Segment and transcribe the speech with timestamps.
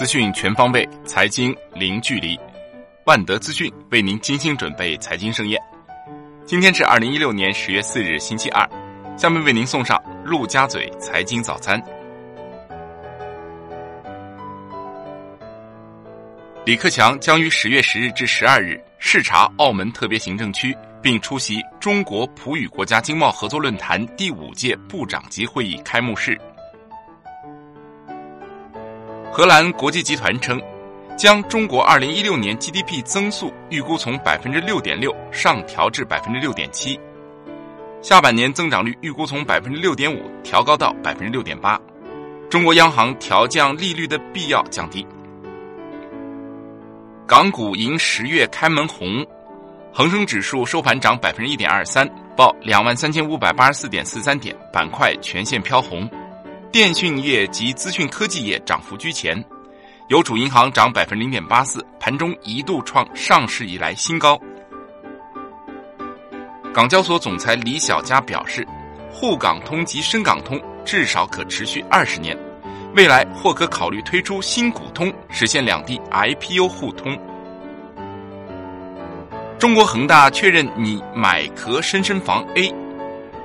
[0.00, 2.34] 资讯全方位，财经零距离。
[3.04, 5.60] 万德资讯为您精心准备财经盛宴。
[6.46, 8.66] 今天是二零一六年十月四日，星期二。
[9.18, 11.78] 下面为您送上陆家嘴财经早餐。
[16.64, 26.40] 李克强将于十月十日至十二日视察澳门特别行政区，并出席中国葡语国家经贸合作论坛第五届部长级会议开幕式。
[29.32, 30.60] 荷兰国际集团称，
[31.16, 36.98] 将中国二零一六年 GDP 增速预估从百分之六点六上调至百分之六点七，
[38.02, 41.80] 下半年增长率预估从百分之六点五调高到百分之六点八。
[42.50, 45.06] 中国央行调降利率的必要降低。
[47.24, 49.24] 港股迎十月开门红，
[49.92, 52.04] 恒生指数收盘涨百分之一点二三，
[52.36, 56.10] 报两万三千五百八十四点四三点，板块全线飘红。
[56.72, 59.44] 电讯业及资讯科技业涨幅居前，
[60.06, 64.40] 邮储银行涨百分之零点八四，盘中一度创上市以来新高。
[66.72, 68.64] 港交所总裁李小加表示，
[69.10, 72.38] 沪港通及深港通至少可持续二十年，
[72.94, 77.18] 未来或可考虑推出新股通，实现两地 IPO 互通。
[79.58, 82.72] 中国恒大确认拟买壳深深房 A，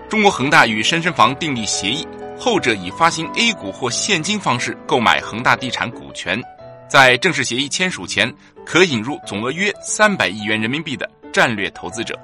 [0.08, 2.08] 中国恒大与深深房订立协议。
[2.38, 6.42] 后者以发行 A 股或现金方式购买恒大地产股权，
[6.88, 8.31] 在正式协议签署前，
[8.66, 12.17] 可引入总额约三百亿元人民币的战略投资者。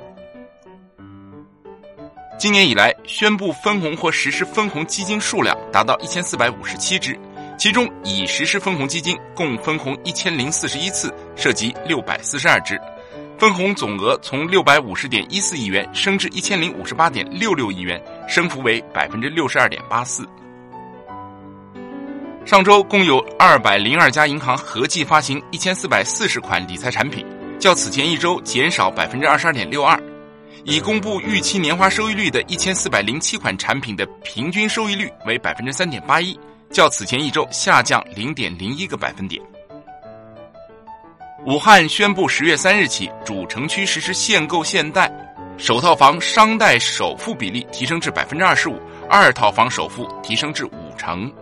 [2.37, 7.17] 今年以来，宣布分红或实施分红基金数量达到一千四百五十七只，
[7.57, 12.81] 其中已实施分红基金共分红一千零四十一次，涉及六百四十二只。
[13.41, 20.29] 分红总额从六百五十点一四亿元升至一千零五十八点六六亿元，升幅为百分之六十二点八四。
[22.45, 27.25] 上周共有二百零二家银行合计发行一千四百四十款理财产品，
[27.57, 29.99] 较此前一周减少百分之二十二点六二。
[30.63, 39.41] 已公布预期年化收益率的一千四百零七款产品的平均收益率为百分之三点八一，较此前一周下降零点零一个百分点。
[41.43, 45.11] 武汉宣布，十月三日起，主城区实施限购限贷，
[45.57, 48.79] 首套房商贷首付比例提升至百分之二十五，
[49.09, 51.33] 二套房首付提升至五成。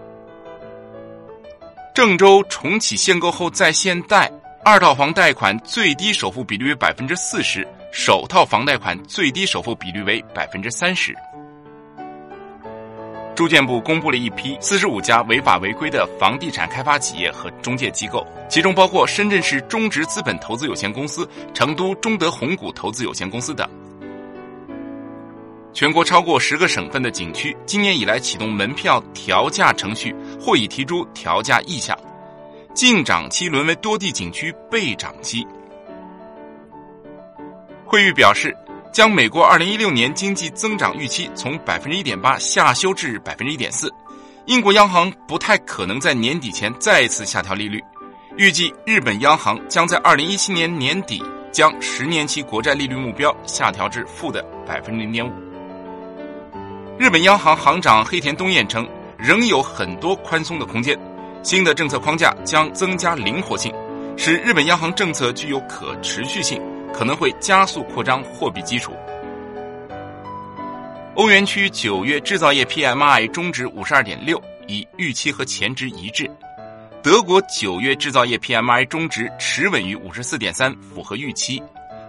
[1.94, 4.32] 郑州重启限购后再限贷，
[4.64, 11.14] 二套房贷款最低首付比率为百分之四十，首套房贷款最低首付比率为百分之三十。
[13.40, 23.66] 住建部公布了一批四十五家违法违规的房地产开发企业和中介机构，其中包括深圳市中植资本投资有限公司、成都中德红谷投资有限公司等。
[25.72, 31.98] 全国超过十个省份的景区今年以来启动门票调价程序或已提出调价意向，
[32.74, 35.48] 净涨期沦为多地景区备涨期。
[37.86, 38.54] 惠誉表示。
[38.92, 43.94] 将美国二零一六年经济增长预期从百分之一点八下修至百分之一点四，
[44.46, 47.84] 英国央行不太可能在年底前再次下调利率，
[48.36, 55.32] 预计日本央行将在二零一七年年底将十年期国债利率目标下调至负的百分之零点五。
[56.98, 60.98] 日本央行行长黑田东彦称，仍有很多宽松的空间，
[61.44, 63.74] 新的政策框架将增加灵活性，
[64.18, 66.60] 使日本央行政策具有可持续性。
[67.00, 68.92] 可能会加速扩张货币基础。
[71.16, 74.38] 欧元区九月制造业 PMI 中值五十二点六，
[74.68, 76.30] 与预期和前值一致。
[77.02, 81.64] 德国九月制造业 PMI 中值持稳于五十四点三，符合预期。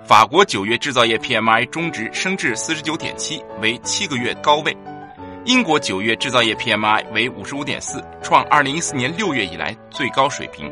[0.04, 4.76] 法国九月制造业 PMI 中值升至四十九点七，为七个月高位。
[5.44, 10.68] 英国九月制造业 PMI 为五十五点四，创二零一四年六月以来最高水平。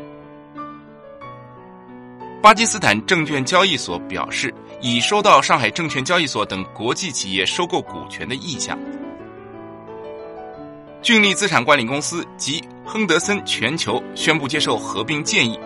[2.41, 8.79] 巴基斯坦证券交易所表示，已收到上海证券交易所等国际企业收购股权的意向。
[11.01, 15.59] 俊力资产管理公司及亨德森全球宣布接受合并建议，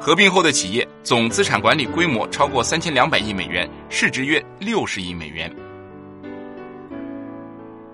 [0.00, 5.52] 合并后的企业总资产管理规模超过三千两百亿美元，市值约六十亿美元。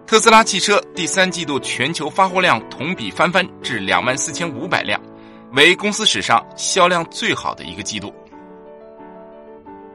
[0.06, 5.00] 特斯拉汽车第三季度全球发货量同比翻番至两万四千五百辆。
[5.52, 8.12] 为公司史上销量最好的一个季度。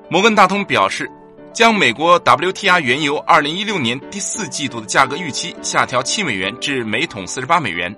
[0.10, 1.10] 摩根大通表示，
[1.54, 7.96] 将美国 WTI 原油2016年第四季度的价格预期下调7美元至每桶48美元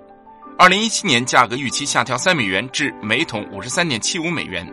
[0.58, 4.66] ，2017年价格预期下调3美元至每桶53.75美元，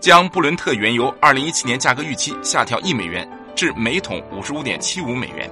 [0.00, 5.50] 将布伦特原油2017年价格预期下调1美元至每桶55.75美元。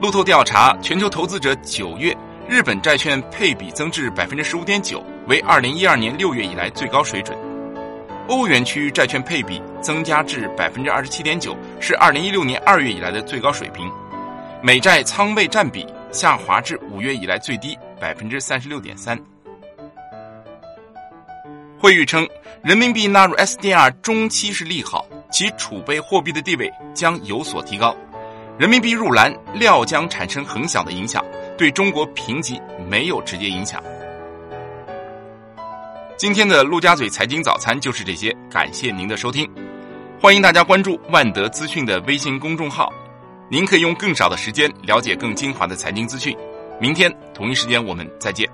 [0.00, 2.14] 路透调查，全球投资者九月。
[2.46, 7.36] 日本债券配比增至百分之十五点九，为二零一二年六月以来最高水准。
[8.28, 13.90] 欧元区债券配比增加至百分之二十七点九，是二零一六年二月以来的最高水平。
[14.62, 19.18] 美债仓位占比下滑至五月以来最低百分之三十六点三。
[21.78, 22.28] 惠誉称，
[22.62, 27.96] 人民币纳入 SDR 中期是利好，其储备货币的地位将有所提高。
[28.56, 31.22] 人民币入篮料将产生很小的影响，
[31.56, 33.82] 对中国评级没有直接影响。
[36.16, 39.48] 今天的陆家嘴财经早餐就是这些，感谢您的收听，
[40.20, 42.92] 欢迎大家关注万德资讯的微信公众号，
[43.50, 46.36] 您可以用更少的时间了解更精华的财经资讯。
[46.80, 48.48] 明天同一时间我们再见。